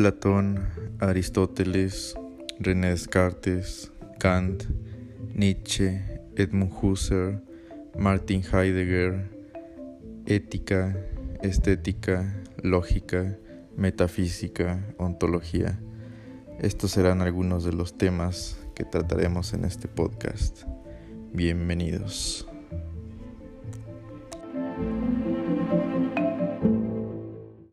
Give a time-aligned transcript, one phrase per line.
[0.00, 0.66] Platón,
[0.98, 2.14] Aristóteles,
[2.58, 4.64] René Descartes, Kant,
[5.34, 7.42] Nietzsche, Edmund Husserl,
[7.98, 9.28] Martin Heidegger,
[10.24, 10.96] ética,
[11.42, 13.36] estética, lógica,
[13.76, 15.78] metafísica, ontología.
[16.60, 20.62] Estos serán algunos de los temas que trataremos en este podcast.
[21.34, 22.49] Bienvenidos.